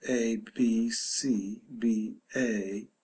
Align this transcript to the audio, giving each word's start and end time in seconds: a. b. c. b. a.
a. 0.07 0.35
b. 0.55 0.89
c. 0.89 1.59
b. 1.77 2.15
a. 2.35 2.91